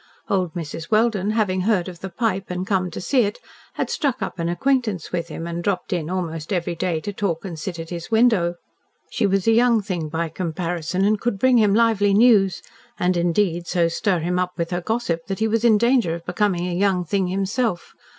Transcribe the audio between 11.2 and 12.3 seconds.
could bring him lively